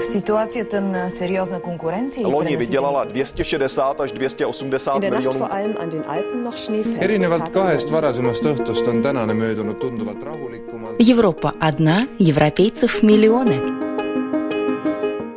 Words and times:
В 0.00 0.04
ситуацията 0.04 0.80
на 0.80 1.10
сериозна 1.10 1.60
конкуренция 1.60 2.22
и 2.22 2.24
Loni 2.24 2.56
vydělala 2.56 3.04
260 3.04 4.00
až 4.00 4.12
280 4.12 5.00
miljonů. 5.00 5.48
erinevalt 7.00 7.48
kahest 7.48 7.90
varasemast 7.90 8.44
õhtust 8.44 8.88
on 8.88 9.02
tänane 9.02 9.34
möödunud 9.34 9.78
tunduvalt 9.80 10.22
rahulikumalt. 10.22 10.96
Европа 10.98 11.52
одна, 11.60 12.06
европейцев 12.18 13.02
миллионы. 13.02 13.60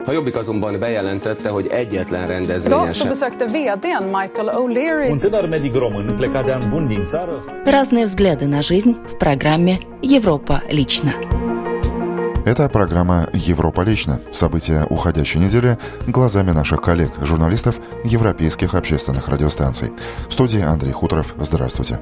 A 0.07 0.11
Jobbik 0.11 0.37
azonban 0.37 0.79
bejelentette, 0.79 1.49
hogy 1.49 1.67
egyetlen 1.67 2.27
rendezvényen 2.27 2.79
Idag 2.79 2.93
så 2.93 2.99
sem 2.99 3.07
besökte 3.07 3.45
vdn 3.45 4.03
Michael 4.03 4.49
O'Leary 4.49 5.11
Un 5.11 5.19
tânăr 5.19 5.49
medic 5.49 5.73
român 5.73 6.15
plecat 6.15 6.45
de 6.45 6.51
an 6.51 6.61
bun 6.69 6.87
din 6.87 7.05
țară 7.05 7.43
Разные 7.65 8.05
взгляды 8.05 8.45
на 8.47 8.61
жизнь 8.61 8.95
в 9.05 9.17
программе 9.17 9.77
«Европа 10.01 10.61
лично». 10.71 11.13
Это 12.44 12.68
программа 12.68 13.28
«Европа 13.32 13.80
лично». 13.80 14.20
События 14.30 14.86
уходящей 14.90 15.40
недели 15.40 15.78
глазами 16.06 16.50
наших 16.50 16.82
коллег, 16.82 17.10
журналистов 17.22 17.76
европейских 18.04 18.74
общественных 18.74 19.28
радиостанций. 19.28 19.92
В 20.28 20.32
студии 20.32 20.60
Андрей 20.60 20.92
Хуторов. 20.92 21.34
Здравствуйте. 21.38 22.00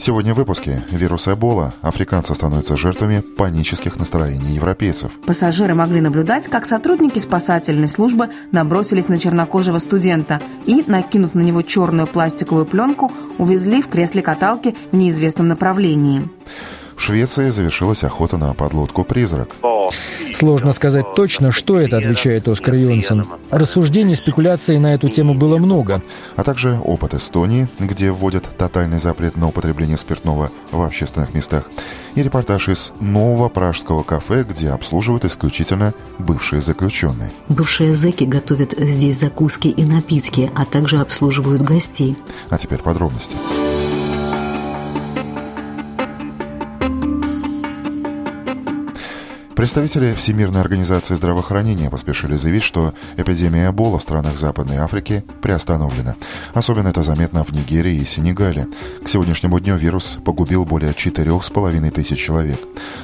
Сегодня 0.00 0.32
в 0.32 0.38
выпуске. 0.38 0.82
Вирус 0.90 1.28
Эбола. 1.28 1.74
Африканцы 1.82 2.34
становятся 2.34 2.74
жертвами 2.74 3.20
панических 3.20 3.96
настроений 3.96 4.54
европейцев. 4.54 5.10
Пассажиры 5.26 5.74
могли 5.74 6.00
наблюдать, 6.00 6.48
как 6.48 6.64
сотрудники 6.64 7.18
спасательной 7.18 7.86
службы 7.86 8.30
набросились 8.50 9.08
на 9.08 9.18
чернокожего 9.18 9.78
студента 9.78 10.40
и, 10.64 10.82
накинув 10.86 11.34
на 11.34 11.42
него 11.42 11.60
черную 11.60 12.06
пластиковую 12.06 12.64
пленку, 12.64 13.12
увезли 13.36 13.82
в 13.82 13.88
кресле 13.88 14.22
каталки 14.22 14.74
в 14.90 14.96
неизвестном 14.96 15.48
направлении. 15.48 16.26
В 16.96 17.02
Швеции 17.02 17.50
завершилась 17.50 18.02
охота 18.02 18.38
на 18.38 18.54
подлодку 18.54 19.04
«Призрак». 19.04 19.50
Сложно 20.40 20.72
сказать 20.72 21.04
точно, 21.14 21.52
что 21.52 21.78
это, 21.78 21.98
отвечает 21.98 22.48
Оскар 22.48 22.74
Йонсон. 22.74 23.26
Рассуждений, 23.50 24.14
спекуляций 24.14 24.78
на 24.78 24.94
эту 24.94 25.10
тему 25.10 25.34
было 25.34 25.58
много. 25.58 26.02
а 26.34 26.42
также 26.44 26.80
опыт 26.82 27.12
Эстонии, 27.12 27.68
где 27.78 28.10
вводят 28.10 28.48
тотальный 28.56 29.00
запрет 29.00 29.36
на 29.36 29.48
употребление 29.48 29.98
спиртного 29.98 30.50
в 30.72 30.80
общественных 30.80 31.34
местах, 31.34 31.64
и 32.14 32.22
репортаж 32.22 32.70
из 32.70 32.90
нового 33.00 33.50
пражского 33.50 34.02
кафе, 34.02 34.46
где 34.48 34.70
обслуживают 34.70 35.26
исключительно 35.26 35.92
бывшие 36.18 36.62
заключенные. 36.62 37.32
Бывшие 37.50 37.94
зэки 37.94 38.24
готовят 38.24 38.72
здесь 38.78 39.20
закуски 39.20 39.68
и 39.68 39.84
напитки, 39.84 40.50
а 40.54 40.64
также 40.64 41.00
обслуживают 41.00 41.60
гостей. 41.60 42.16
А 42.48 42.56
теперь 42.56 42.78
подробности. 42.78 43.36
Представители 49.60 50.14
Всемирной 50.14 50.62
организации 50.62 51.14
здравоохранения 51.14 51.90
поспешили 51.90 52.36
заявить, 52.36 52.62
что 52.62 52.94
эпидемия 53.18 53.68
Эбола 53.68 53.98
в 53.98 54.02
странах 54.02 54.38
Западной 54.38 54.78
Африки 54.78 55.22
приостановлена. 55.42 56.14
Особенно 56.54 56.88
это 56.88 57.02
заметно 57.02 57.44
в 57.44 57.50
Нигерии 57.50 57.96
и 57.96 58.06
Сенегале. 58.06 58.68
К 59.04 59.08
сегодняшнему 59.10 59.60
дню 59.60 59.76
вирус 59.76 60.16
погубил 60.24 60.64
более 60.64 60.94
четырех 60.94 61.44
с 61.44 61.50
половиной 61.50 61.90
тысяч 61.90 62.18
человек. 62.24 62.58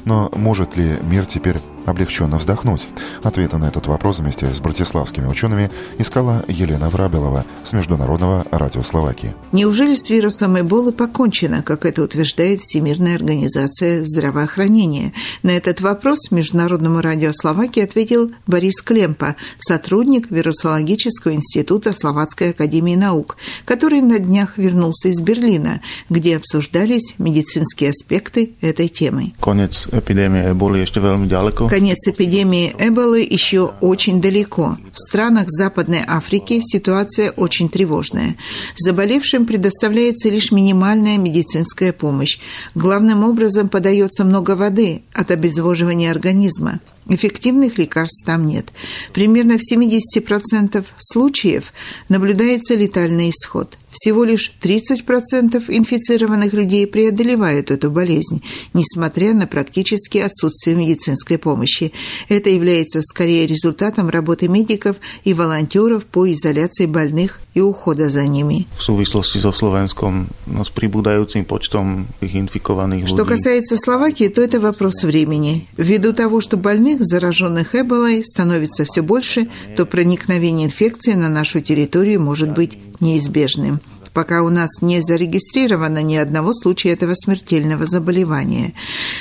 Но 0.07 0.31
может 0.35 0.79
ли 0.79 0.97
мир 1.03 1.27
теперь 1.27 1.59
облегченно 1.87 2.39
вздохнуть? 2.39 2.87
Ответы 3.23 3.57
на 3.57 3.67
этот 3.67 3.87
вопрос 3.87 4.19
вместе 4.19 4.53
с 4.53 4.61
братиславскими 4.61 5.27
учеными 5.27 5.71
искала 5.99 6.45
Елена 6.49 6.91
Врабелова 6.91 7.45
с 7.65 7.73
Международного 7.73 8.45
радио 8.51 8.83
Словакии. 8.83 9.35
Неужели 9.53 9.95
с 9.95 10.11
вирусом 10.11 10.59
Эболы 10.61 10.93
покончено, 10.93 11.63
как 11.63 11.87
это 11.87 12.03
утверждает 12.03 12.61
Всемирная 12.61 13.15
организация 13.15 14.05
здравоохранения? 14.05 15.13
На 15.43 15.51
этот 15.51 15.81
вопрос 15.81 16.31
Международному 16.31 17.01
радио 17.01 17.31
Словакии 17.33 17.83
ответил 17.83 18.31
Борис 18.47 18.83
Клемпа, 18.83 19.37
сотрудник 19.59 20.31
Вирусологического 20.31 21.35
института 21.35 21.93
Словацкой 21.93 22.51
академии 22.51 22.97
наук, 22.97 23.37
который 23.65 24.01
на 24.01 24.19
днях 24.19 24.59
вернулся 24.59 25.09
из 25.09 25.21
Берлина, 25.21 25.81
где 26.11 26.37
обсуждались 26.37 27.15
медицинские 27.19 27.91
аспекты 27.91 28.55
этой 28.61 28.89
темы. 28.89 29.33
Konec 29.41 29.89
epidémie 29.93 30.51
eboli 30.51 30.83
ešte 30.83 30.99
veľmi 30.99 31.27
ďaleko. 31.29 31.69
Конец 31.77 32.09
эпидемии 32.09 32.75
Эболы 32.79 33.21
еще 33.21 33.75
очень 33.83 34.23
далеко. 34.23 34.79
В 34.95 34.99
странах 34.99 35.45
Западной 35.49 36.01
Африки 36.07 36.63
ситуация 36.65 37.33
очень 37.33 37.69
тревожная. 37.69 38.37
Заболевшим 38.79 39.45
предоставляется 39.45 40.31
лишь 40.31 40.53
минимальная 40.53 41.19
медицинская 41.19 41.93
помощь. 41.93 42.39
Главным 42.75 43.25
образом 43.25 43.69
подается 43.69 44.25
много 44.25 44.53
воды 44.53 45.03
от 45.13 45.31
обезвоживания 45.31 46.11
организма. 46.11 46.81
Эффективных 47.09 47.79
лекарств 47.79 48.27
там 48.27 48.47
нет. 48.47 48.73
Примерно 49.13 49.59
в 49.59 49.61
70% 49.61 50.85
случаев 50.99 51.73
наблюдается 52.09 52.75
летальный 52.75 53.31
исход. 53.31 53.79
Всего 53.93 54.25
лишь 54.25 54.53
30% 54.61 55.65
инфицированных 55.69 56.53
людей 56.53 56.87
преодолевают 56.87 57.71
эту 57.71 57.91
болезнь, 57.91 58.43
несмотря 58.75 59.35
на 59.35 59.47
практически 59.47 60.19
отсутствие 60.19 60.77
медицинской 60.77 61.39
помощи. 61.39 61.93
Это 62.29 62.51
является 62.51 63.01
скорее 63.03 63.47
результатом 63.47 64.09
работы 64.09 64.49
медиков 64.49 64.97
и 65.23 65.33
волонтеров 65.33 66.05
по 66.05 66.31
изоляции 66.31 66.87
больных 66.87 67.41
и 67.57 67.61
ухода 67.61 68.11
за 68.11 68.29
ними. 68.29 68.69
V 68.77 68.83
súvislosti 68.85 69.41
so 69.41 69.49
Slovenskom 69.49 70.29
no, 70.53 70.61
s 70.61 70.69
pribúdajúcim 70.69 71.49
počtom 71.49 72.05
tých 72.21 72.37
infikovaných 72.37 73.09
Что 73.09 73.25
касается 73.25 73.81
Словакии, 73.81 74.29
то 74.29 74.45
это 74.45 74.61
вопрос 74.61 75.03
времени. 75.03 75.67
Ввиду 75.81 76.13
того, 76.13 76.45
что 76.45 76.61
больных, 76.61 77.01
зараженных 77.01 77.75
Эболой, 77.75 78.23
становится 78.23 78.85
все 78.85 79.01
больше, 79.01 79.49
то 79.75 79.87
проникновение 79.87 80.69
инфекции 80.69 81.15
на 81.17 81.31
нашу 81.31 81.63
территорию 81.63 82.21
может 82.21 82.53
быть 82.53 82.77
неизбежным. 83.01 83.81
Пока 84.17 84.43
у 84.43 84.49
нас 84.49 84.81
не 84.81 85.03
зарегистрировано 85.03 86.03
ни 86.03 86.17
одного 86.17 86.55
случая 86.55 86.93
этого 86.93 87.13
смертельного 87.15 87.85
заболевания. 87.85 88.73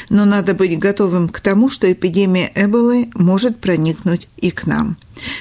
Но 0.08 0.24
надо 0.24 0.54
быть 0.54 0.80
готовым 0.80 1.28
к 1.28 1.42
тому, 1.42 1.68
что 1.68 1.92
эпидемия 1.92 2.50
Эболы 2.56 3.10
может 3.14 3.60
проникнуть 3.60 4.30
и 4.38 4.52
к 4.52 4.66
нам. 4.66 4.96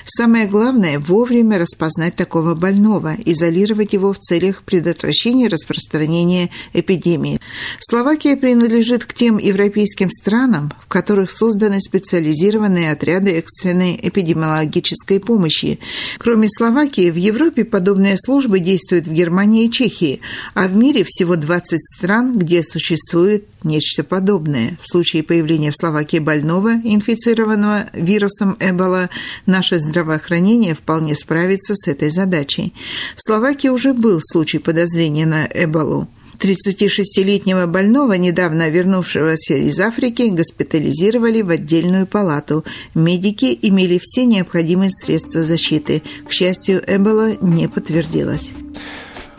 Самое 0.06 0.46
главное– 0.46 0.98
вовремя 1.00 1.58
распознать 1.58 2.16
такого 2.16 2.54
больного, 2.54 3.14
изолировать 3.24 3.92
его 3.92 4.12
в 4.12 4.18
целях 4.18 4.62
предотвращения 4.62 5.48
распространения 5.48 6.50
эпидемии. 6.72 7.40
Словакия 7.80 8.36
принадлежит 8.36 9.04
к 9.04 9.14
тем 9.14 9.38
европейским 9.38 10.10
странам, 10.10 10.72
в 10.84 10.88
которых 10.88 11.30
созданы 11.30 11.80
специализированные 11.80 12.92
отряды 12.92 13.32
экстренной 13.32 13.98
эпидемиологической 14.00 15.20
помощи. 15.20 15.80
Кроме 16.18 16.48
Словакии, 16.48 17.10
в 17.10 17.16
Европе 17.16 17.64
подобные 17.64 18.16
службы 18.18 18.60
действуют 18.60 19.06
в 19.06 19.12
Германии 19.12 19.43
и 19.44 19.70
Чехии, 19.70 20.20
а 20.54 20.68
в 20.68 20.74
мире 20.74 21.04
всего 21.06 21.36
20 21.36 21.78
стран, 21.96 22.38
где 22.38 22.62
существует 22.62 23.46
нечто 23.62 24.04
подобное. 24.04 24.78
В 24.80 24.88
случае 24.88 25.22
появления 25.22 25.70
в 25.70 25.76
Словакии 25.76 26.18
больного, 26.18 26.74
инфицированного 26.82 27.90
вирусом 27.92 28.56
Эбола, 28.60 29.10
наше 29.46 29.78
здравоохранение 29.80 30.74
вполне 30.74 31.16
справится 31.16 31.74
с 31.74 31.88
этой 31.88 32.10
задачей. 32.10 32.74
В 33.16 33.22
Словакии 33.22 33.68
уже 33.68 33.94
был 33.94 34.18
случай 34.20 34.58
подозрения 34.58 35.26
на 35.26 35.46
Эболу. 35.46 36.08
36-летнего 36.38 37.66
больного, 37.66 38.14
недавно 38.14 38.68
вернувшегося 38.68 39.54
из 39.54 39.78
Африки, 39.80 40.30
госпитализировали 40.30 41.42
в 41.42 41.50
отдельную 41.50 42.06
палату. 42.06 42.64
Медики 42.94 43.58
имели 43.62 43.98
все 44.02 44.24
необходимые 44.24 44.90
средства 44.90 45.44
защиты. 45.44 46.02
К 46.28 46.32
счастью, 46.32 46.82
Эбола 46.86 47.36
не 47.40 47.68
подтвердилась. 47.68 48.52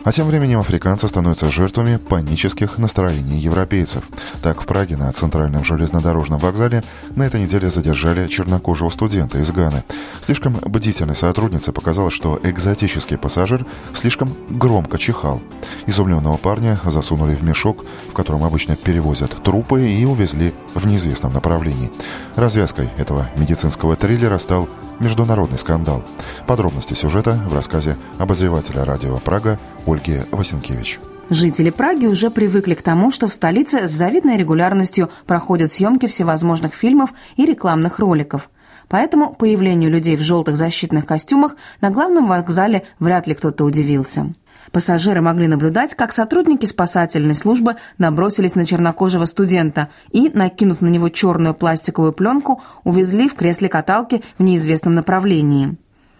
А 0.06 0.12
тем 0.12 0.28
временем 0.28 0.60
африканцы 0.60 1.08
становятся 1.08 1.50
жертвами 1.50 1.96
панических 1.96 2.78
настроений 2.78 3.40
европейцев. 3.40 4.04
Так, 4.40 4.60
в 4.60 4.64
Праге 4.64 4.96
на 4.96 5.12
центральном 5.12 5.64
железнодорожном 5.64 6.38
вокзале 6.38 6.84
на 7.16 7.24
этой 7.24 7.40
неделе 7.40 7.70
задержали 7.70 8.28
чернокожего 8.28 8.88
студента 8.90 9.38
из 9.40 9.50
Ганы. 9.50 9.82
Слишком 10.22 10.58
бдительной 10.64 11.16
сотруднице 11.16 11.72
показалось, 11.72 12.14
что 12.14 12.38
экзотический 12.44 13.18
пассажир 13.18 13.66
слишком 13.94 14.32
громко 14.48 14.96
чихал. 14.96 15.42
Изумленного 15.86 16.36
парня 16.36 16.78
засунули 16.84 17.34
в 17.34 17.42
мешок, 17.42 17.84
в 18.08 18.12
котором 18.12 18.44
обычно 18.44 18.76
перевозят 18.76 19.42
трупы, 19.42 19.88
и 19.88 20.04
увезли 20.04 20.54
в 20.76 20.86
неизвестном 20.86 21.32
направлении. 21.32 21.90
Развязкой 22.36 22.90
этого 22.96 23.28
медицинского 23.34 23.96
триллера 23.96 24.38
стал 24.38 24.68
международный 25.00 25.58
скандал. 25.58 26.02
Подробности 26.46 26.94
сюжета 26.94 27.40
в 27.48 27.54
рассказе 27.54 27.96
обозревателя 28.18 28.84
радио 28.84 29.18
«Прага» 29.18 29.58
Ольги 29.86 30.20
Васенкевич. 30.30 30.98
Жители 31.28 31.70
Праги 31.70 32.06
уже 32.06 32.30
привыкли 32.30 32.74
к 32.74 32.82
тому, 32.82 33.10
что 33.10 33.26
в 33.26 33.34
столице 33.34 33.88
с 33.88 33.90
завидной 33.90 34.36
регулярностью 34.36 35.10
проходят 35.26 35.72
съемки 35.72 36.06
всевозможных 36.06 36.74
фильмов 36.74 37.10
и 37.36 37.44
рекламных 37.44 37.98
роликов. 37.98 38.48
Поэтому 38.88 39.34
появлению 39.34 39.90
людей 39.90 40.16
в 40.16 40.22
желтых 40.22 40.56
защитных 40.56 41.04
костюмах 41.04 41.56
на 41.80 41.90
главном 41.90 42.28
вокзале 42.28 42.84
вряд 43.00 43.26
ли 43.26 43.34
кто-то 43.34 43.64
удивился. 43.64 44.32
Пассажиры 44.72 45.20
могли 45.20 45.46
наблюдать, 45.46 45.94
как 45.94 46.12
сотрудники 46.12 46.66
спасательной 46.66 47.34
службы 47.34 47.76
набросились 47.98 48.54
на 48.54 48.66
чернокожего 48.66 49.24
студента 49.24 49.88
и, 50.10 50.30
накинув 50.32 50.80
на 50.80 50.88
него 50.88 51.08
черную 51.08 51.54
пластиковую 51.54 52.12
пленку, 52.12 52.62
увезли 52.84 53.28
в 53.28 53.34
кресле 53.34 53.68
каталки 53.68 54.22
в 54.38 54.42
неизвестном 54.42 54.94
направлении. 54.94 55.76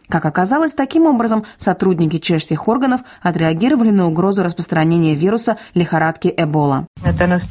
Как 0.08 0.24
оказалось, 0.24 0.72
таким 0.72 1.06
образом 1.06 1.44
сотрудники 1.56 2.18
чешских 2.18 2.68
органов 2.68 3.00
отреагировали 3.22 3.90
на 3.90 4.06
угрозу 4.06 4.44
распространения 4.44 5.14
вируса 5.14 5.56
лихорадки 5.74 6.32
Эбола. 6.36 6.86
Этот 7.02 7.42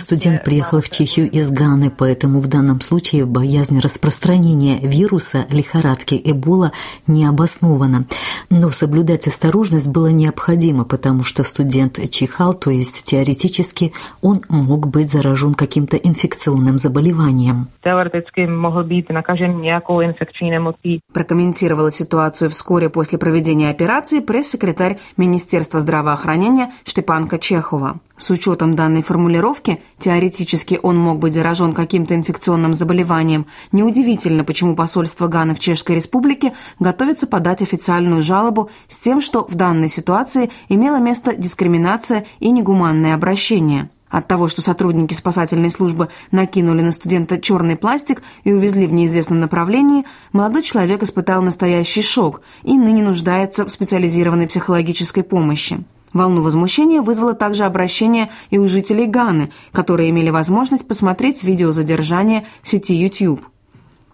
студент 0.00 0.44
приехал 0.44 0.80
в 0.80 0.90
Чехию 0.90 1.30
из 1.30 1.50
Ганы, 1.50 1.90
поэтому 1.90 2.40
в 2.40 2.48
данном 2.48 2.80
случае 2.80 3.24
боязнь 3.24 3.78
распространения 3.80 4.78
вируса 4.80 5.46
лихорадки 5.50 6.20
Эбола 6.24 6.72
не 7.06 7.24
обоснована. 7.24 8.06
Но 8.50 8.70
соблюдать 8.70 9.28
осторожность 9.28 9.88
было 9.92 10.08
необходимо, 10.08 10.84
потому 10.84 11.22
что 11.22 11.44
студент 11.44 11.98
чихал, 12.10 12.54
то 12.54 12.70
есть 12.70 13.04
теоретически 13.04 13.92
он 14.22 14.42
мог 14.48 14.88
быть 14.88 15.10
заражен 15.10 15.54
каким-то 15.54 15.96
инфекционным 15.96 16.78
заболеванием 16.78 17.68
teoreticky 17.86 18.46
mohl 18.46 18.84
být 18.84 19.10
nakažen 19.10 19.60
nějakou 19.60 20.00
infekční 20.00 20.50
nemocí. 20.50 21.00
Прокомментировала 21.12 21.90
ситуацию 21.90 22.50
вскоре 22.50 22.88
после 22.88 23.18
проведения 23.18 23.70
операции 23.70 24.20
пресс-секретарь 24.20 24.96
Министерства 25.16 25.80
здравоохранения 25.80 26.68
Штепанка 26.84 27.38
Чехова. 27.38 28.00
С 28.18 28.30
учетом 28.30 28.74
данной 28.74 29.02
формулировки, 29.02 29.78
теоретически 29.98 30.80
он 30.82 30.96
мог 30.96 31.18
быть 31.18 31.34
заражен 31.34 31.72
каким-то 31.72 32.14
инфекционным 32.14 32.74
заболеванием, 32.74 33.46
неудивительно, 33.72 34.42
почему 34.42 34.74
посольство 34.74 35.28
Ганы 35.28 35.54
в 35.54 35.60
Чешской 35.60 35.96
Республике 35.96 36.52
готовится 36.80 37.26
подать 37.26 37.62
официальную 37.62 38.22
жалобу 38.22 38.70
с 38.88 38.98
тем, 38.98 39.20
что 39.20 39.46
в 39.46 39.54
данной 39.54 39.88
ситуации 39.88 40.50
имела 40.68 40.98
место 40.98 41.36
дискриминация 41.36 42.24
и 42.40 42.50
негуманное 42.50 43.14
обращение– 43.14 43.90
от 44.08 44.28
того, 44.28 44.48
что 44.48 44.62
сотрудники 44.62 45.14
спасательной 45.14 45.70
службы 45.70 46.08
накинули 46.30 46.82
на 46.82 46.92
студента 46.92 47.40
черный 47.40 47.76
пластик 47.76 48.22
и 48.44 48.52
увезли 48.52 48.86
в 48.86 48.92
неизвестном 48.92 49.40
направлении, 49.40 50.04
молодой 50.32 50.62
человек 50.62 51.02
испытал 51.02 51.42
настоящий 51.42 52.02
шок 52.02 52.40
и 52.62 52.78
ныне 52.78 53.02
нуждается 53.02 53.64
в 53.64 53.70
специализированной 53.70 54.46
психологической 54.46 55.22
помощи. 55.22 55.84
Волну 56.12 56.40
возмущения 56.40 57.02
вызвало 57.02 57.34
также 57.34 57.64
обращение 57.64 58.30
и 58.50 58.58
у 58.58 58.68
жителей 58.68 59.06
Ганы, 59.06 59.50
которые 59.72 60.10
имели 60.10 60.30
возможность 60.30 60.86
посмотреть 60.86 61.42
видео 61.42 61.72
задержания 61.72 62.44
в 62.62 62.68
сети 62.68 62.94
YouTube. 62.94 63.42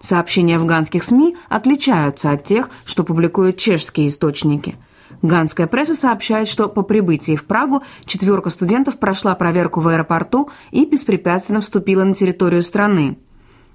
Сообщения 0.01 0.57
афганских 0.57 1.05
СМИ 1.05 1.37
отличаются 1.49 2.33
от 2.33 2.43
тех, 2.43 2.71
что 2.85 3.05
публикуют 3.05 3.57
чешские 3.59 4.09
источники– 4.09 4.77
Ганская 5.23 5.69
пресса 5.69 5.95
сообщает, 5.95 6.49
что 6.49 6.69
по 6.69 6.83
прибытии 6.83 7.37
в 7.37 7.45
Прагу 7.45 7.83
четверка 8.05 8.51
студентов 8.51 8.99
прошла 8.99 9.35
проверку 9.37 9.81
в 9.81 9.89
аэропорту 9.89 10.51
и 10.73 10.85
беспрепятственно 10.85 11.61
вступила 11.61 12.03
на 12.03 12.13
территорию 12.13 12.63
страны. 12.63 13.19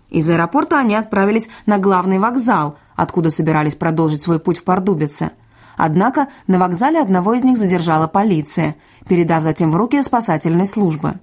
Из 0.09 0.29
аэропорта 0.29 0.79
они 0.79 0.95
отправились 0.95 1.49
на 1.65 1.77
главный 1.77 2.19
вокзал, 2.19 2.77
откуда 2.95 3.29
собирались 3.29 3.75
продолжить 3.75 4.21
свой 4.21 4.39
путь 4.39 4.57
в 4.57 4.63
Пордубице. 4.63 5.31
Однако 5.77 6.27
на 6.47 6.59
вокзале 6.59 6.99
одного 6.99 7.33
из 7.33 7.43
них 7.43 7.57
задержала 7.57 8.07
полиция, 8.07 8.75
передав 9.07 9.43
затем 9.43 9.71
в 9.71 9.75
руки 9.75 10.01
спасательной 10.03 10.65
службы. 10.65 11.19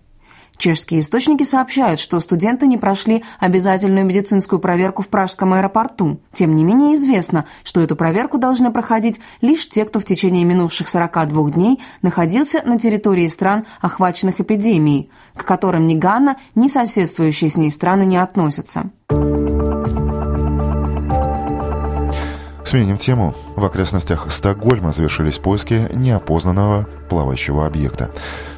Чешские 0.56 1.00
источники 1.00 1.42
сообщают, 1.42 1.98
что 1.98 2.20
студенты 2.20 2.66
не 2.66 2.78
прошли 2.78 3.24
обязательную 3.40 4.06
медицинскую 4.06 4.60
проверку 4.60 5.02
в 5.02 5.08
пражском 5.08 5.52
аэропорту. 5.52 6.20
Тем 6.32 6.54
не 6.54 6.64
менее 6.64 6.94
известно, 6.94 7.44
что 7.64 7.80
эту 7.80 7.96
проверку 7.96 8.38
должны 8.38 8.70
проходить 8.70 9.20
лишь 9.40 9.68
те, 9.68 9.84
кто 9.84 9.98
в 10.00 10.04
течение 10.04 10.44
минувших 10.44 10.88
42 10.88 11.50
дней 11.50 11.82
находился 12.02 12.62
на 12.64 12.78
территории 12.78 13.26
стран, 13.26 13.66
охваченных 13.80 14.40
эпидемией, 14.40 15.10
к 15.34 15.44
которым 15.44 15.86
ни 15.86 15.96
Ганна, 15.96 16.36
ни 16.54 16.68
соседствующие 16.68 17.50
с 17.50 17.56
ней 17.56 17.70
страны 17.70 18.04
не 18.04 18.16
относятся. 18.16 18.90
Сменим 22.64 22.98
тему. 22.98 23.34
В 23.56 23.64
окрестностях 23.64 24.32
Стокгольма 24.32 24.90
завершились 24.92 25.38
поиски 25.38 25.88
неопознанного 25.94 26.88
плавающего 27.08 27.66
объекта. 27.66 28.10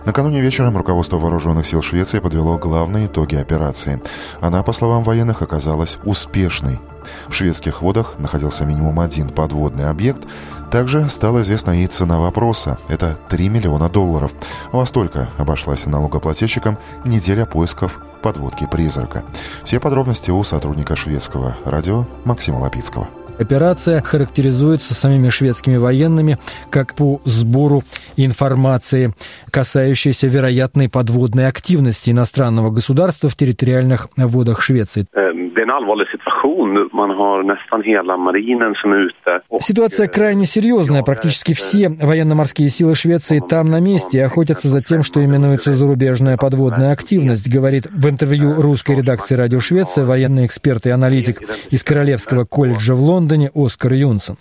Накануне 0.04 0.40
вечером 0.40 0.76
руководство 0.76 1.18
вооруженных 1.18 1.66
сил 1.66 1.82
Швеции 1.82 2.20
подвело 2.20 2.58
главные 2.58 3.06
итоги 3.06 3.34
операции. 3.36 4.00
Она, 4.40 4.62
по 4.62 4.72
словам 4.72 5.02
военных, 5.02 5.42
оказалась 5.42 5.98
успешной. 6.04 6.80
В 7.28 7.34
шведских 7.34 7.82
водах 7.82 8.14
находился 8.18 8.64
минимум 8.64 9.00
один 9.00 9.28
подводный 9.28 9.88
объект. 9.88 10.22
Также 10.70 11.08
стала 11.08 11.42
известна 11.42 11.82
и 11.82 11.86
цена 11.86 12.18
вопроса. 12.18 12.78
Это 12.88 13.18
3 13.28 13.48
миллиона 13.48 13.88
долларов. 13.88 14.32
Во 14.72 14.84
столько 14.86 15.28
обошлась 15.38 15.86
налогоплательщикам 15.86 16.78
неделя 17.04 17.46
поисков 17.46 18.00
подводки 18.22 18.66
призрака. 18.70 19.22
Все 19.64 19.78
подробности 19.78 20.30
у 20.30 20.42
сотрудника 20.42 20.96
шведского 20.96 21.56
радио 21.64 22.06
Максима 22.24 22.58
Лапицкого. 22.58 23.08
Операция 23.38 24.00
характеризуется 24.02 24.94
самими 24.94 25.28
шведскими 25.28 25.76
военными 25.76 26.38
как 26.70 26.94
по 26.94 27.20
сбору 27.24 27.82
информации, 28.16 29.10
касающейся 29.50 30.26
вероятной 30.26 30.88
подводной 30.88 31.46
активности 31.46 32.10
иностранного 32.10 32.70
государства 32.70 33.28
в 33.28 33.36
территориальных 33.36 34.08
водах 34.16 34.62
Швеции. 34.62 35.06
Эм, 35.12 35.52
Ситуация 39.60 40.06
крайне 40.06 40.46
серьезная. 40.46 41.02
Практически 41.02 41.54
все 41.54 41.88
военно-морские 41.88 42.68
силы 42.68 42.94
Швеции 42.94 43.40
там 43.46 43.70
на 43.70 43.80
месте 43.80 44.18
и 44.18 44.20
охотятся 44.20 44.68
за 44.68 44.82
тем, 44.82 45.02
что 45.02 45.24
именуется 45.24 45.72
зарубежная 45.72 46.36
подводная 46.36 46.92
активность, 46.92 47.52
говорит 47.52 47.86
в 47.90 48.08
интервью 48.08 48.60
русской 48.60 48.96
редакции 48.96 49.34
«Радио 49.34 49.60
Швеция» 49.60 50.04
военный 50.04 50.46
эксперт 50.46 50.86
и 50.86 50.90
аналитик 50.90 51.42
из 51.70 51.82
Королевского 51.82 52.44
колледжа 52.44 52.94
в 52.94 53.00
Лондоне 53.00 53.25
Оскар 53.54 53.92
Юнсон. 53.92 54.36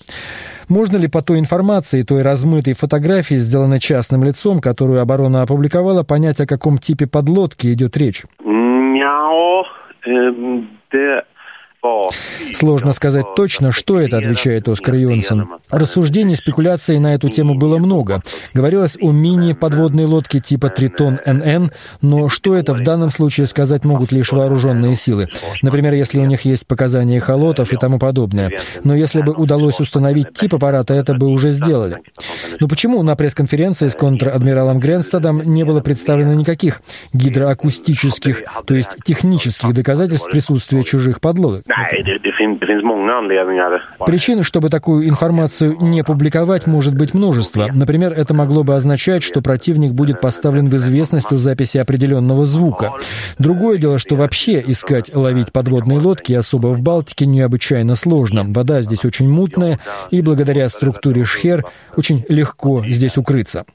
Можно 0.67 0.97
ли 0.97 1.07
по 1.07 1.21
той 1.21 1.39
информации, 1.39 2.03
той 2.03 2.21
размытой 2.21 2.73
фотографии, 2.73 3.35
сделанной 3.35 3.79
частным 3.79 4.23
лицом, 4.23 4.59
которую 4.59 5.01
оборона 5.01 5.43
опубликовала, 5.43 6.03
понять, 6.03 6.39
о 6.39 6.47
каком 6.47 6.77
типе 6.77 7.07
подлодки 7.07 7.71
идет 7.71 7.97
речь? 7.97 8.23
Сложно 12.53 12.93
сказать 12.93 13.25
точно, 13.35 13.71
что 13.71 13.99
это, 13.99 14.17
отвечает 14.17 14.67
Оскар 14.67 14.95
Йонсон. 14.95 15.49
Рассуждений 15.69 16.35
спекуляций 16.35 16.99
на 16.99 17.15
эту 17.15 17.29
тему 17.29 17.55
было 17.55 17.77
много. 17.77 18.21
Говорилось 18.53 18.97
о 19.01 19.11
мини-подводной 19.11 20.05
лодке 20.05 20.39
типа 20.39 20.69
Тритон 20.69 21.19
НН, 21.25 21.71
но 22.01 22.29
что 22.29 22.55
это 22.55 22.73
в 22.73 22.81
данном 22.81 23.11
случае 23.11 23.47
сказать 23.47 23.83
могут 23.83 24.11
лишь 24.11 24.31
вооруженные 24.31 24.95
силы. 24.95 25.27
Например, 25.61 25.93
если 25.93 26.19
у 26.19 26.25
них 26.25 26.41
есть 26.41 26.67
показания 26.67 27.19
холотов 27.19 27.73
и 27.73 27.77
тому 27.77 27.99
подобное. 27.99 28.51
Но 28.83 28.95
если 28.95 29.21
бы 29.21 29.33
удалось 29.33 29.79
установить 29.79 30.33
тип 30.33 30.55
аппарата, 30.55 30.93
это 30.93 31.13
бы 31.13 31.27
уже 31.27 31.51
сделали. 31.51 31.97
Но 32.59 32.67
почему 32.67 33.01
на 33.03 33.15
пресс-конференции 33.15 33.87
с 33.87 33.95
контр-адмиралом 33.95 34.79
Гренстадом 34.79 35.41
не 35.41 35.63
было 35.63 35.81
представлено 35.81 36.33
никаких 36.33 36.81
гидроакустических, 37.13 38.43
то 38.65 38.75
есть 38.75 38.91
технических 39.03 39.73
доказательств 39.73 40.29
присутствия 40.29 40.83
чужих 40.83 41.19
подлодок? 41.19 41.63
Причин, 44.05 44.43
чтобы 44.43 44.69
такую 44.69 45.07
информацию 45.07 45.77
не 45.79 46.03
публиковать, 46.03 46.67
может 46.67 46.95
быть 46.95 47.13
множество. 47.13 47.69
Например, 47.73 48.11
это 48.11 48.33
могло 48.33 48.63
бы 48.63 48.75
означать, 48.75 49.23
что 49.23 49.41
противник 49.41 49.93
будет 49.93 50.21
поставлен 50.21 50.69
в 50.69 50.75
известность 50.75 51.31
о 51.31 51.37
записи 51.37 51.77
определенного 51.77 52.45
звука. 52.45 52.91
Другое 53.39 53.77
дело, 53.77 53.97
что 53.97 54.15
вообще 54.15 54.63
искать 54.65 55.15
ловить 55.15 55.51
подводные 55.51 55.99
лодки, 55.99 56.33
особо 56.33 56.67
в 56.67 56.81
Балтике, 56.81 57.25
необычайно 57.25 57.95
сложно. 57.95 58.43
Вода 58.45 58.81
здесь 58.81 59.05
очень 59.05 59.29
мутная, 59.29 59.79
и 60.11 60.21
благодаря 60.21 60.67
структуре 60.69 61.23
шхер 61.23 61.63
очень 61.95 62.25
легко 62.29 62.83
здесь 62.85 63.17
укрыться. 63.17 63.65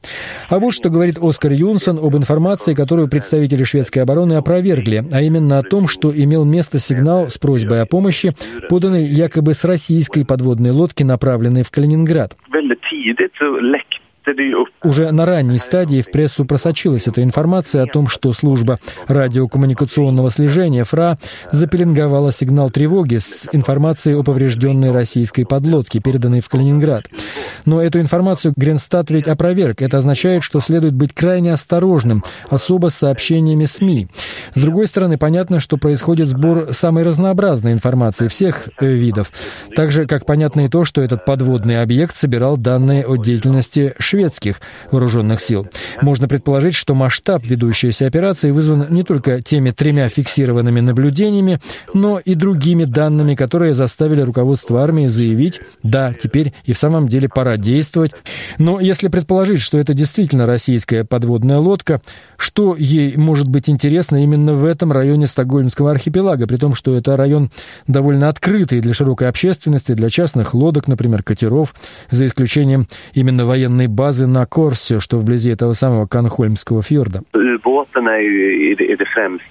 А 0.49 0.59
вот 0.59 0.73
что 0.73 0.91
говорит 0.91 1.19
Оскар 1.21 1.53
Юнсон 1.53 1.99
об 1.99 2.17
информации, 2.17 2.75
которую 2.75 3.09
представители 3.09 3.65
шведской 3.65 4.03
обороны 4.03 4.35
опровергли, 4.35 5.05
а 5.11 5.23
именно 5.23 5.59
о 5.59 5.63
том, 5.63 5.89
что 5.89 6.13
имел 6.15 6.45
место 6.45 6.79
сигнал 6.79 7.29
с 7.29 7.39
просьбой 7.39 7.83
о 7.83 7.87
помощи, 7.87 8.10
поданный 8.69 9.05
якобы 9.05 9.55
с 9.55 9.65
российской 9.65 10.25
подводной 10.25 10.71
лодки, 10.71 11.03
направленной 11.03 11.63
в 11.63 11.71
Калининград. 11.71 12.37
Уже 14.83 15.11
на 15.11 15.27
ранней 15.27 15.59
стадии 15.59 16.03
в 16.03 16.11
прессу 16.11 16.45
просочилась 16.45 17.07
эта 17.07 17.23
информация 17.23 17.83
о 17.83 17.87
том, 17.87 18.07
что 18.07 18.33
служба 18.33 18.79
радиокоммуникационного 19.09 20.31
слежения 20.31 20.85
ФРА 20.85 21.19
запеленговала 21.53 22.33
сигнал 22.33 22.71
тревоги 22.71 23.17
с 23.17 23.49
информацией 23.53 24.17
о 24.17 24.23
поврежденной 24.23 24.91
российской 24.91 25.45
подлодке, 25.45 26.01
переданной 26.01 26.41
в 26.41 26.49
Калининград. 26.49 27.05
Но 27.65 27.83
эту 27.83 28.01
информацию 28.01 28.55
Гренстат 28.57 29.11
ведь 29.11 29.29
опроверг. 29.29 29.83
Это 29.83 29.99
означает, 29.99 30.43
что 30.43 30.61
следует 30.61 30.95
быть 30.95 31.13
крайне 31.13 31.53
осторожным, 31.53 32.25
особо 32.49 32.89
с 32.89 32.95
сообщениями 32.95 33.65
СМИ. 33.65 34.09
С 34.55 34.61
другой 34.61 34.87
стороны, 34.87 35.19
понятно, 35.19 35.61
что 35.61 35.77
происходит 35.77 36.29
сбор 36.29 36.73
самой 36.73 37.05
разнообразной 37.05 37.73
информации 37.73 38.29
всех 38.29 38.69
э, 38.81 38.87
видов. 38.87 39.33
Так 39.75 39.91
же, 39.93 40.07
как 40.07 40.27
понятно 40.27 40.63
и 40.63 40.69
то, 40.69 40.85
что 40.85 41.03
этот 41.03 41.25
подводный 41.25 41.83
объект 41.83 42.17
собирал 42.17 42.57
данные 42.57 43.07
о 43.07 43.17
деятельности 43.17 43.95
шведских 44.21 44.61
вооруженных 44.91 45.41
сил. 45.41 45.67
Можно 46.03 46.29
предположить, 46.29 46.75
что 46.75 46.95
масштаб 46.95 47.45
ведущейся 47.47 48.07
операции 48.07 48.51
вызван 48.51 48.87
не 48.91 49.03
только 49.03 49.41
теми 49.41 49.71
тремя 49.71 50.09
фиксированными 50.09 50.81
наблюдениями, 50.81 51.59
но 51.95 52.19
и 52.19 52.35
другими 52.35 52.85
данными, 52.85 53.35
которые 53.35 53.75
заставили 53.75 54.21
руководство 54.21 54.83
армии 54.83 55.07
заявить, 55.07 55.61
да, 55.83 56.13
теперь 56.13 56.53
и 56.65 56.75
в 56.75 56.79
самом 56.79 57.09
деле 57.09 57.29
пора 57.29 57.57
действовать. 57.57 58.13
Но 58.59 58.79
если 58.79 59.09
предположить, 59.09 59.61
что 59.61 59.79
это 59.79 59.95
действительно 59.95 60.45
российская 60.45 61.05
подводная 61.05 61.59
лодка, 61.59 62.03
что 62.37 62.77
ей 62.79 63.17
может 63.17 63.49
быть 63.49 63.71
интересно 63.71 64.23
именно 64.23 64.53
в 64.53 64.65
этом 64.67 64.93
районе 64.93 65.27
Стокгольмского 65.27 65.91
архипелага, 65.93 66.47
при 66.47 66.57
том, 66.57 66.75
что 66.75 66.95
это 66.95 67.17
район 67.17 67.51
довольно 67.87 68.29
открытый 68.29 68.81
для 68.81 68.93
широкой 68.93 69.29
общественности, 69.29 69.93
для 69.93 70.11
частных 70.11 70.53
лодок, 70.53 70.89
например, 70.89 71.23
катеров, 71.23 71.75
за 72.11 72.27
исключением 72.27 72.87
именно 73.15 73.47
военной 73.47 73.87
базы 73.87 74.10
на 74.19 74.47
Корсе, 74.47 75.01
что 75.01 75.19
вблизи 75.19 75.51
этого 75.51 75.73
самого 75.73 76.07
Канхольмского 76.07 76.83
фьорда. 76.83 77.23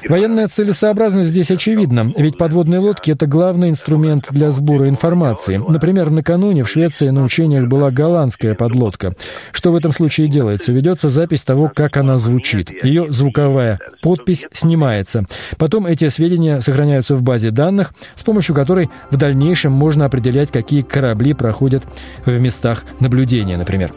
Военная 0.07 0.47
целесообразность 0.47 1.29
здесь 1.29 1.51
очевидна, 1.51 2.11
ведь 2.17 2.37
подводные 2.37 2.79
лодки— 2.79 3.11
это 3.19 3.25
главный 3.25 3.69
инструмент 3.69 4.27
для 4.31 4.51
сбора 4.51 4.89
информации. 4.89 5.57
Например, 5.57 6.09
накануне 6.09 6.63
в 6.63 6.69
Швеции 6.69 7.09
на 7.09 7.23
учениях 7.23 7.67
была 7.67 7.91
голландская 7.91 8.55
подлодка. 8.55 9.13
Что 9.51 9.71
в 9.71 9.75
этом 9.75 9.91
случае 9.91 10.27
делается? 10.27 10.71
Ведется 10.71 11.09
запись 11.09 11.43
того, 11.43 11.71
как 11.73 11.97
она 11.97 12.17
звучит. 12.17 12.83
Ее 12.83 13.11
звуковая 13.11 13.79
подпись 14.01 14.47
снимается. 14.51 15.25
Потом 15.57 15.85
эти 15.85 16.07
сведения 16.09 16.61
сохраняются 16.61 17.15
в 17.15 17.23
базе 17.23 17.51
данных, 17.51 17.93
с 18.15 18.23
помощью 18.23 18.55
которой 18.55 18.89
в 19.11 19.17
дальнейшем 19.17 19.71
можно 19.71 20.05
определять, 20.05 20.51
какие 20.51 20.81
корабли 20.81 21.33
проходят 21.33 21.83
в 22.25 22.39
местах 22.39 22.83
наблюдения, 22.99 23.57
например. 23.57 23.91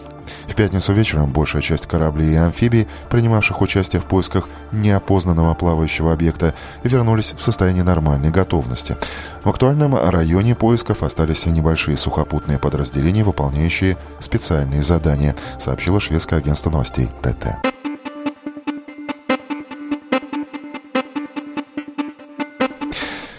В 0.52 0.54
пятницу 0.54 0.92
вечером 0.92 1.32
большая 1.32 1.62
часть 1.62 1.86
кораблей 1.86 2.32
и 2.32 2.36
амфибий, 2.36 2.86
принимавших 3.08 3.62
участие 3.62 4.02
в 4.02 4.04
поисках 4.04 4.50
неопознанного 4.70 5.54
плавающего 5.54 6.12
объекта, 6.12 6.52
вернулись 6.84 7.32
в 7.34 7.42
состояние 7.42 7.84
нормальной 7.84 8.28
готовности. 8.28 8.98
В 9.44 9.48
актуальном 9.48 9.94
районе 9.94 10.54
поисков 10.54 11.02
остались 11.02 11.46
небольшие 11.46 11.96
сухопутные 11.96 12.58
подразделения, 12.58 13.24
выполняющие 13.24 13.96
специальные 14.20 14.82
задания, 14.82 15.36
сообщило 15.58 16.00
шведское 16.00 16.38
агентство 16.38 16.68
новостей 16.68 17.08
ТТ. 17.22 17.71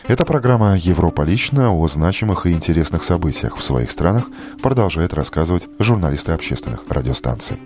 Эта 0.06 0.26
программа 0.26 0.76
«Европа 0.76 1.22
лично» 1.22 1.72
о 1.72 1.88
значимых 1.88 2.46
и 2.46 2.52
интересных 2.52 3.04
событиях 3.04 3.56
в 3.56 3.64
своих 3.64 3.90
странах 3.90 4.26
продолжает 4.62 5.14
рассказывать 5.14 5.68
журналисты 5.80 6.34
общественных 6.34 6.82
радиостанций. 6.90 7.58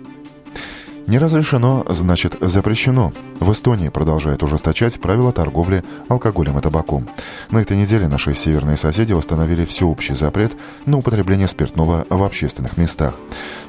Не 1.08 1.18
разрешено, 1.18 1.86
значит 1.88 2.36
запрещено. 2.42 3.14
В 3.40 3.50
Эстонии 3.50 3.88
продолжает 3.88 4.42
ужесточать 4.42 5.00
правила 5.00 5.32
торговли 5.32 5.82
алкоголем 6.08 6.58
и 6.58 6.60
табаком. 6.60 7.08
На 7.50 7.62
этой 7.62 7.78
неделе 7.78 8.08
наши 8.08 8.34
северные 8.34 8.76
соседи 8.76 9.14
установили 9.14 9.64
всеобщий 9.64 10.14
запрет 10.14 10.52
на 10.84 10.98
употребление 10.98 11.48
спиртного 11.48 12.04
в 12.10 12.22
общественных 12.22 12.76
местах. 12.76 13.14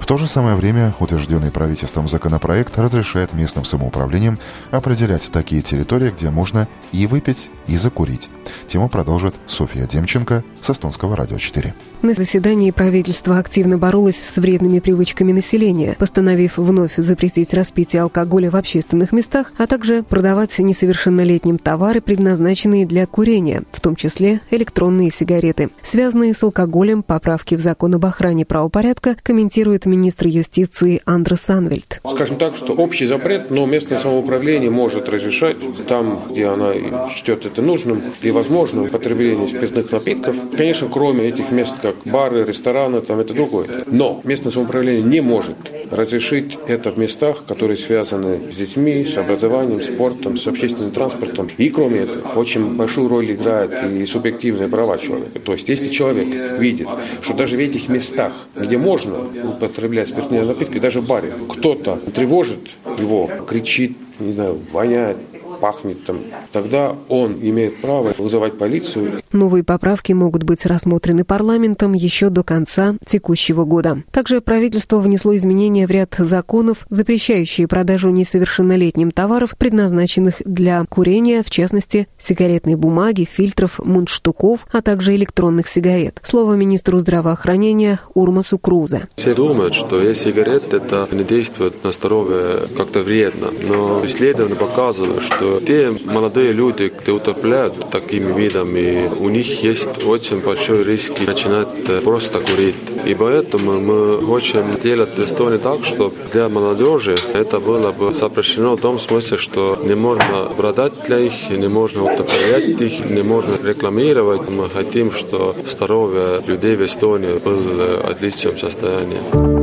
В 0.02 0.06
то 0.06 0.18
же 0.18 0.28
самое 0.28 0.58
время 0.58 0.94
утвержденный 1.00 1.50
правительством 1.50 2.10
законопроект 2.10 2.78
разрешает 2.78 3.32
местным 3.32 3.64
самоуправлениям 3.64 4.38
определять 4.72 5.32
такие 5.32 5.62
территории, 5.62 6.12
где 6.12 6.30
можно 6.32 6.68
и 6.92 7.08
выпить, 7.08 7.50
и 7.68 7.78
закурить. 7.78 8.30
Тему 8.68 8.90
продолжит 8.90 9.36
Софья 9.46 9.86
Демченко 9.86 10.44
с 10.60 10.72
Эстонского 10.72 11.16
радио 11.16 11.38
4. 11.38 11.74
На 12.02 12.14
заседании 12.14 12.72
правительство 12.72 13.38
активно 13.38 13.78
боролось 13.78 14.18
с 14.18 14.38
вредными 14.40 14.80
привычками 14.80 15.32
населения, 15.32 15.96
постановив 15.98 16.58
вновь 16.58 16.96
запретить 16.98 17.29
распитие 17.54 18.02
алкоголя 18.02 18.50
в 18.50 18.56
общественных 18.56 19.12
местах, 19.12 19.54
а 19.58 19.68
также 19.68 20.04
продавать 20.04 20.58
несовершеннолетним 20.60 21.58
товары, 21.58 22.02
предназначенные 22.02 22.86
для 22.86 23.06
курения, 23.06 23.64
в 23.72 23.82
том 23.82 23.96
числе 23.96 24.42
электронные 24.52 25.12
сигареты. 25.12 25.70
Связанные 25.82 26.34
с 26.34 26.44
алкоголем 26.44 27.04
поправки 27.04 27.56
в 27.56 27.60
закон 27.60 27.96
об 27.96 28.06
охране 28.06 28.46
правопорядка 28.46 29.16
комментирует 29.22 29.86
министр 29.86 30.28
юстиции 30.28 31.02
Андрес 31.06 31.42
Санвельд. 31.42 32.02
Скажем 32.10 32.38
так, 32.38 32.56
что 32.56 32.74
общий 32.74 33.06
запрет, 33.06 33.52
но 33.52 33.66
местное 33.66 34.00
самоуправление 34.00 34.70
может 34.70 35.10
разрешать 35.10 35.58
там, 35.88 36.28
где 36.30 36.48
она 36.48 37.08
считает 37.10 37.46
это 37.46 37.62
нужным 37.62 38.04
и 38.22 38.32
возможным 38.32 38.86
употребление 38.86 39.48
спиртных 39.48 39.92
напитков. 39.92 40.36
Конечно, 40.56 40.88
кроме 40.92 41.28
этих 41.28 41.52
мест, 41.52 41.76
как 41.82 41.96
бары, 42.06 42.46
рестораны, 42.46 43.02
там 43.02 43.20
это 43.20 43.34
другое. 43.34 43.68
Но 43.88 44.22
местное 44.24 44.52
самоуправление 44.52 45.04
не 45.04 45.22
может 45.22 45.58
разрешить 45.92 46.58
это 46.68 46.92
в 46.92 46.98
местах, 47.20 47.44
которые 47.46 47.78
связаны 47.78 48.52
с 48.52 48.56
детьми, 48.56 49.04
с 49.04 49.18
образованием, 49.18 49.82
спортом, 49.82 50.38
с 50.38 50.48
общественным 50.48 50.92
транспортом. 50.92 51.50
И 51.58 51.70
кроме 51.70 52.00
этого, 52.00 52.40
очень 52.40 52.76
большую 52.76 53.10
роль 53.10 53.32
играют 53.32 53.74
и 53.84 54.06
субъективные 54.06 54.70
права 54.70 54.98
человека. 54.98 55.40
То 55.40 55.54
есть, 55.54 55.68
если 55.68 55.90
человек 55.90 56.60
видит, 56.60 56.88
что 57.22 57.34
даже 57.34 57.58
в 57.58 57.60
этих 57.60 57.90
местах, 57.90 58.34
где 58.56 58.78
можно 58.78 59.16
употреблять 59.44 60.08
спиртные 60.08 60.44
напитки, 60.44 60.80
даже 60.80 61.02
в 61.02 61.08
баре, 61.08 61.34
кто-то 61.50 61.98
тревожит 62.16 62.70
его, 62.98 63.30
кричит, 63.48 63.98
не 64.20 64.32
знаю, 64.32 64.58
воняет, 64.72 65.18
пахнет 65.60 66.06
там, 66.06 66.20
тогда 66.54 66.96
он 67.10 67.34
имеет 67.42 67.78
право 67.78 68.14
вызывать 68.18 68.58
полицию. 68.58 69.22
Новые 69.32 69.64
поправки 69.64 70.12
могут 70.14 70.44
быть 70.44 70.66
рассмотрены 70.66 71.24
парламентом 71.24 71.94
еще 71.94 72.30
до 72.30 72.44
конца 72.44 72.96
текущего 73.06 73.64
года. 73.66 74.04
Также 74.12 74.42
правительство 74.42 75.00
внесло 75.00 75.36
изменения 75.36 75.86
в 75.86 75.92
ряд 75.92 76.16
законов, 76.18 76.88
запрещающие 76.90 77.68
продажу 77.68 78.10
несовершеннолетним 78.10 79.12
товаров, 79.12 79.56
предназначенных 79.58 80.42
для 80.46 80.84
курения, 80.86 81.44
в 81.44 81.52
частности, 81.52 82.08
сигаретной 82.18 82.76
бумаги, 82.76 83.24
фильтров, 83.24 83.80
мундштуков, 83.80 84.66
а 84.72 84.82
также 84.82 85.16
электронных 85.16 85.68
сигарет. 85.68 86.20
Слово 86.24 86.54
министру 86.54 86.98
здравоохранения 87.00 88.00
Урмасу 88.14 88.58
Круза. 88.58 89.10
Все 89.16 89.36
думают, 89.36 89.74
что 89.74 90.02
если 90.02 90.30
сигарет 90.32 90.74
это 90.74 91.08
не 91.12 91.24
действует 91.24 91.84
на 91.84 91.92
здоровье 91.92 92.68
как-то 92.76 93.02
вредно, 93.02 93.50
но 93.68 94.06
исследования 94.06 94.56
показывают, 94.56 95.24
что 95.24 95.60
те 95.60 95.92
молодые 96.06 96.52
люди, 96.54 96.90
кто 96.90 97.16
употребляют 97.16 97.90
такими 97.90 98.38
видами, 98.38 99.10
у 99.20 99.30
них 99.30 99.64
есть 99.64 100.04
очень 100.04 100.40
большой 100.40 100.84
риск 100.84 101.14
начинать 101.20 101.68
э, 101.88 102.02
просто 102.02 102.40
курить. 102.40 102.76
И 103.06 103.14
поэтому 103.14 103.80
мы 103.80 104.20
хотим 104.26 104.74
сделать 104.76 105.18
в 105.18 105.24
Эстонии 105.24 105.58
так, 105.58 105.84
чтобы 105.84 106.14
для 106.32 106.50
молодежи 106.50 107.18
это 107.34 107.60
было 107.60 107.92
бы 107.92 108.14
запрещено 108.14 108.76
в 108.76 108.82
том 108.82 109.00
смысле, 109.00 109.38
что 109.38 109.78
не 109.84 109.96
можно 109.96 110.46
продать 110.58 110.94
для 111.08 111.20
них, 111.22 111.34
не 111.50 111.68
можно 111.68 112.04
употреблять 112.04 112.82
их, 112.82 113.06
не 113.06 113.24
можно 113.24 113.56
рекламировать. 113.64 114.50
Мы 114.50 114.70
хотим, 114.70 115.12
что 115.12 115.56
здоровье 115.68 116.42
людей 116.46 116.76
в 116.76 116.86
Эстонии 116.86 117.40
было 117.40 118.02
в 118.04 118.10
отличном 118.10 118.58
состоянии. 118.58 119.59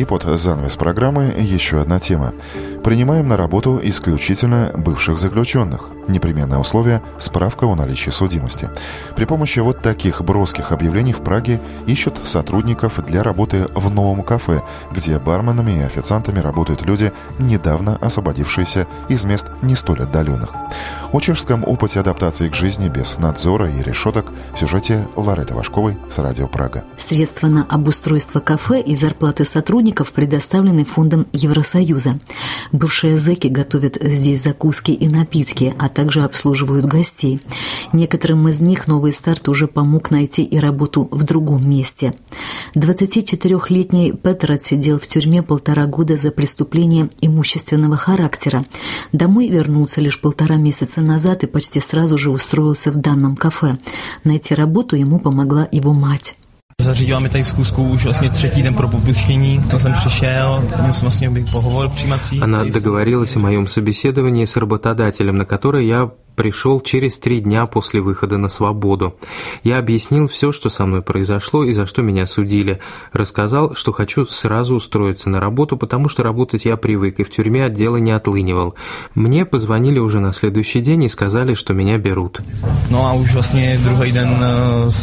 И 0.00 0.04
под 0.06 0.22
занавес 0.22 0.76
программы 0.76 1.24
еще 1.24 1.78
одна 1.78 2.00
тема. 2.00 2.32
Принимаем 2.84 3.28
на 3.28 3.36
работу 3.36 3.78
исключительно 3.82 4.72
бывших 4.74 5.18
заключенных. 5.18 5.90
Непременное 6.08 6.58
условие– 6.58 7.02
справка 7.18 7.66
о 7.66 7.76
наличии 7.76 8.10
судимости. 8.10 8.70
При 9.14 9.26
помощи 9.26 9.60
вот 9.60 9.82
таких 9.82 10.22
броских 10.22 10.72
объявлений 10.72 11.12
в 11.12 11.20
Праге 11.20 11.60
ищут 11.86 12.26
сотрудников 12.26 13.04
для 13.06 13.22
работы 13.22 13.66
в 13.74 13.90
новом 13.90 14.22
кафе, 14.22 14.62
где 14.90 15.18
барменами 15.18 15.78
и 15.78 15.82
официантами 15.82 16.38
работают 16.38 16.82
люди, 16.82 17.12
недавно 17.38 17.96
освободившиеся 17.96 18.88
из 19.08 19.24
мест 19.24 19.46
не 19.62 19.76
столь 19.76 20.02
отдаленных. 20.02 20.54
О 21.12 21.20
чешском 21.20 21.64
опыте 21.64 22.00
адаптации 22.00 22.48
к 22.48 22.54
жизни 22.54 22.88
без 22.88 23.18
надзора 23.18 23.70
и 23.70 23.82
решеток 23.82 24.26
в 24.54 24.58
сюжете 24.58 25.06
Лареты 25.16 25.54
Вашковой 25.54 25.96
с 26.08 26.18
Радио 26.18 26.48
Прага. 26.48 26.84
Средства 26.96 27.48
на 27.48 27.66
обустройство 27.68 28.40
кафе 28.40 28.80
и 28.80 28.94
зарплаты 28.94 29.44
сотрудников 29.44 30.12
предоставлены 30.12 30.84
Фондом 30.84 31.26
Евросоюза. 31.32 32.18
Бывшие 32.72 33.18
зэки 33.18 33.48
готовят 33.48 33.98
здесь 34.00 34.42
закуски 34.42 34.92
и 34.92 35.08
напитки, 35.08 35.74
а 35.78 35.88
также 35.88 36.22
обслуживают 36.22 36.86
гостей. 36.86 37.40
Некоторым 37.92 38.48
из 38.48 38.60
них 38.60 38.86
новый 38.86 39.12
старт 39.12 39.48
уже 39.48 39.66
помог 39.66 40.10
найти 40.10 40.44
и 40.44 40.58
работу 40.58 41.08
в 41.10 41.24
другом 41.24 41.68
месте. 41.68 42.14
24-летний 42.74 44.12
Петр 44.12 44.52
отсидел 44.52 44.98
в 44.98 45.06
тюрьме 45.06 45.42
полтора 45.42 45.86
года 45.86 46.16
за 46.16 46.30
преступление 46.30 47.10
имущественного 47.20 47.96
характера. 47.96 48.64
Домой 49.12 49.48
вернулся 49.48 50.00
лишь 50.00 50.20
полтора 50.20 50.56
месяца 50.56 51.00
назад 51.00 51.42
и 51.42 51.46
почти 51.46 51.80
сразу 51.80 52.18
же 52.18 52.30
устроился 52.30 52.92
в 52.92 52.96
данном 52.96 53.36
кафе. 53.36 53.78
Найти 54.24 54.54
работу 54.54 54.96
ему 54.96 55.18
помогла 55.18 55.66
его 55.70 55.92
мать. 55.92 56.36
Zařídila 56.80 57.20
mi 57.20 57.28
tady 57.28 57.44
schůzku 57.44 57.82
už 57.82 58.04
vlastně 58.04 58.30
třetí 58.30 58.62
den 58.62 58.74
pro 58.74 58.88
propuštění. 58.88 59.60
To 59.70 59.78
jsem 59.78 59.92
přišel, 59.92 60.64
měl 60.80 60.94
jsem 60.94 61.02
vlastně 61.02 61.30
pohovor 61.52 61.88
přijímací. 61.88 62.40
Она 62.40 62.64
договорилась 62.64 63.36
о 63.36 63.38
моем 63.38 63.66
собеседовании 63.66 64.44
с 64.44 64.56
работодателем, 64.56 65.36
на 65.36 65.44
которое 65.44 65.84
я 65.84 66.10
пришел 66.40 66.80
через 66.80 67.18
три 67.18 67.40
дня 67.40 67.66
после 67.66 68.00
выхода 68.00 68.38
на 68.38 68.48
свободу. 68.48 69.14
Я 69.62 69.76
объяснил 69.78 70.26
все, 70.26 70.52
что 70.52 70.70
со 70.70 70.86
мной 70.86 71.02
произошло 71.02 71.64
и 71.64 71.74
за 71.74 71.84
что 71.84 72.00
меня 72.00 72.24
судили. 72.24 72.80
Рассказал, 73.12 73.74
что 73.74 73.92
хочу 73.92 74.24
сразу 74.24 74.74
устроиться 74.74 75.28
на 75.28 75.38
работу, 75.38 75.76
потому 75.76 76.08
что 76.08 76.22
работать 76.22 76.64
я 76.64 76.78
привык 76.78 77.20
и 77.20 77.24
в 77.24 77.30
тюрьме 77.30 77.66
от 77.66 77.74
дела 77.74 77.98
не 77.98 78.12
отлынивал. 78.12 78.74
Мне 79.14 79.44
позвонили 79.44 79.98
уже 79.98 80.20
на 80.20 80.32
следующий 80.32 80.80
день 80.80 81.04
и 81.04 81.08
сказали, 81.08 81.52
что 81.52 81.74
меня 81.74 81.98
берут. 81.98 82.40
Ну 82.88 83.04
а 83.04 83.12
уж 83.12 83.34
vlastně 83.34 83.78
другой 83.84 84.10
день 84.10 84.30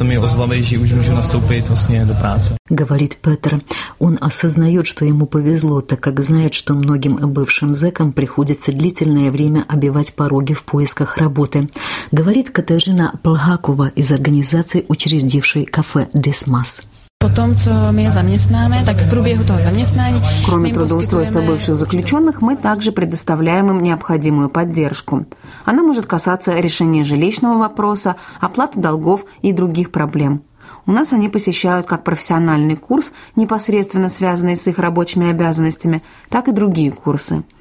mi 0.04 0.18
ozvali, 0.18 0.64
že 0.64 0.78
už 0.78 0.94
můžu 0.94 1.14
nastoupit 1.14 1.68
vlastně 1.68 2.06
do 2.06 2.16
práce. 2.16 2.56
Говорит 2.70 3.18
Петр. 3.22 3.60
Он 4.00 4.18
осознает, 4.22 4.88
что 4.88 5.06
ему 5.06 5.26
повезло, 5.26 5.82
так 5.82 6.00
как 6.00 6.20
знает, 6.20 6.54
что 6.54 6.74
многим 6.74 7.16
бывшим 7.16 7.74
зэкам 7.74 8.12
приходится 8.12 8.72
длительное 8.72 9.32
время 9.32 9.64
обивать 9.68 10.14
пороги 10.16 10.54
в 10.54 10.64
поисках 10.64 11.18
работы 11.18 11.27
работы, 11.28 11.68
говорит 12.12 12.52
Катерина 12.52 13.20
Плгакова 13.22 13.92
из 13.96 14.12
организации, 14.12 14.86
учредившей 14.88 15.66
кафе 15.66 16.08
«Десмас». 16.14 16.82
Потом, 17.20 17.58
что 17.58 17.92
мы 17.92 18.12
заместнаем, 18.12 18.86
так 18.86 18.98
в 18.98 19.10
прůběhu 19.10 19.44
toho 19.44 19.60
заměstnání... 19.60 20.22
Кроме 20.46 20.72
трудоустройства 20.72 21.42
бывших 21.42 21.76
заключенных, 21.76 22.42
мы 22.42 22.56
также 22.56 22.92
предоставляем 22.92 23.70
им 23.70 23.82
необходимую 23.82 24.50
поддержку. 24.50 25.26
Она 25.66 25.82
может 25.84 26.06
касаться 26.06 26.60
решения 26.60 27.04
жилищного 27.04 27.58
вопроса, 27.58 28.16
оплаты 28.40 28.80
долгов 28.80 29.26
и 29.42 29.52
других 29.52 29.90
проблем. 29.90 30.42
У 30.86 30.92
нас 30.92 31.14
они 31.14 31.28
посещают 31.30 31.88
как 31.88 32.04
профессиональный 32.04 32.76
курс, 32.76 33.12
непосредственно 33.36 34.10
связанный 34.10 34.56
с 34.56 34.68
их 34.68 34.80
рабочими 34.80 35.32
обязанностями, 35.32 36.02
так 36.30 36.48
и 36.48 36.52
другие 36.52 36.92
курсы– 36.92 37.44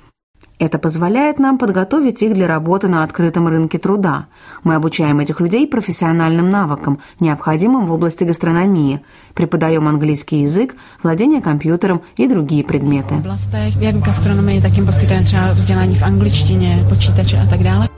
это 0.58 0.78
позволяет 0.78 1.38
нам 1.38 1.58
подготовить 1.58 2.22
их 2.22 2.32
для 2.34 2.46
работы 2.46 2.88
на 2.88 3.04
открытом 3.04 3.48
рынке 3.48 3.78
труда. 3.78 4.26
Мы 4.64 4.74
обучаем 4.74 5.20
этих 5.20 5.40
людей 5.40 5.66
профессиональным 5.66 6.50
навыкам, 6.50 6.98
необходимым 7.20 7.86
в 7.86 7.92
области 7.92 8.24
гастрономии, 8.24 9.00
преподаем 9.34 9.86
английский 9.88 10.42
язык, 10.42 10.74
владение 11.02 11.42
компьютером 11.42 12.02
и 12.16 12.28
другие 12.28 12.64
предметы. 12.64 13.14
Як 13.80 13.96
гастрономии, 14.00 14.60
таким 14.60 14.86
посkytujeme 14.86 15.24
třeba 15.24 15.52
vzdělání 15.52 15.94
v 15.94 16.02
angličtině, 16.02 16.86
počítače 16.88 17.38
a 17.38 17.46
tak 17.46 17.62
dále. 17.62 17.95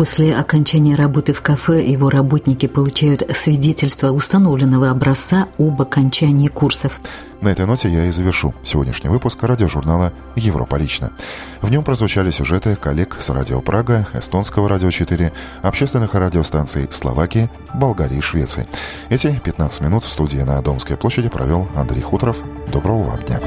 После 0.00 0.34
окончания 0.34 0.94
работы 0.94 1.34
в 1.34 1.42
кафе 1.42 1.86
его 1.86 2.08
работники 2.08 2.64
получают 2.64 3.22
свидетельство 3.36 4.12
установленного 4.12 4.88
образца 4.88 5.48
об 5.58 5.82
окончании 5.82 6.48
курсов. 6.48 7.02
На 7.42 7.48
этой 7.48 7.66
ноте 7.66 7.90
я 7.90 8.06
и 8.06 8.10
завершу 8.10 8.54
сегодняшний 8.62 9.10
выпуск 9.10 9.42
радиожурнала 9.42 10.14
«Европа 10.36 10.76
лично». 10.76 11.12
В 11.60 11.70
нем 11.70 11.84
прозвучали 11.84 12.30
сюжеты 12.30 12.76
коллег 12.76 13.18
с 13.20 13.28
радио 13.28 13.60
Прага, 13.60 14.08
эстонского 14.14 14.70
радио 14.70 14.90
4, 14.90 15.34
общественных 15.60 16.14
радиостанций 16.14 16.88
Словакии, 16.90 17.50
Болгарии 17.74 18.16
и 18.16 18.22
Швеции. 18.22 18.66
Эти 19.10 19.38
15 19.44 19.82
минут 19.82 20.04
в 20.04 20.08
студии 20.08 20.38
на 20.38 20.62
Домской 20.62 20.96
площади 20.96 21.28
провел 21.28 21.68
Андрей 21.74 22.00
Хуторов. 22.00 22.38
Доброго 22.72 23.02
вам 23.02 23.20
дня. 23.24 23.38